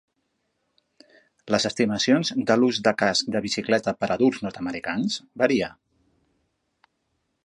[1.55, 5.77] Les estimacions de l'ús de casc de bicicleta per adults nord-americans varien.